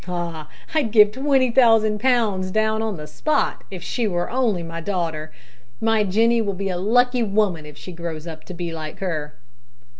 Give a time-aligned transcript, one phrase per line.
[0.07, 0.49] Ah!
[0.73, 5.31] I'd give twenty thousand pounds down on the spot if she were only my daughter.
[5.79, 9.35] My Jenny will be a lucky woman if she grows up to be like her."